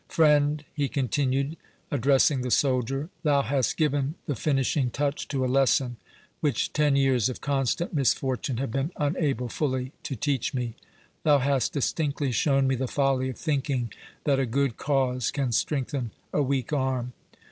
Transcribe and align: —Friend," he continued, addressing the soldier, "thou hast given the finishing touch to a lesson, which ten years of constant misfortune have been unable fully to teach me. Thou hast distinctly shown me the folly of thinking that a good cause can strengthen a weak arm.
—Friend," 0.07 0.65
he 0.73 0.89
continued, 0.89 1.57
addressing 1.91 2.41
the 2.41 2.49
soldier, 2.49 3.11
"thou 3.21 3.43
hast 3.43 3.77
given 3.77 4.15
the 4.25 4.33
finishing 4.33 4.89
touch 4.89 5.27
to 5.27 5.45
a 5.45 5.45
lesson, 5.45 5.95
which 6.39 6.73
ten 6.73 6.95
years 6.95 7.29
of 7.29 7.39
constant 7.39 7.93
misfortune 7.93 8.57
have 8.57 8.71
been 8.71 8.89
unable 8.97 9.47
fully 9.47 9.91
to 10.01 10.15
teach 10.15 10.55
me. 10.55 10.73
Thou 11.21 11.37
hast 11.37 11.73
distinctly 11.73 12.31
shown 12.31 12.65
me 12.65 12.73
the 12.73 12.87
folly 12.87 13.29
of 13.29 13.37
thinking 13.37 13.93
that 14.23 14.39
a 14.39 14.47
good 14.47 14.75
cause 14.75 15.29
can 15.29 15.51
strengthen 15.51 16.09
a 16.33 16.41
weak 16.41 16.73
arm. 16.73 17.13